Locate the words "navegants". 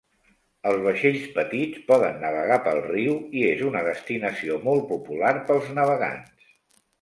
5.81-6.51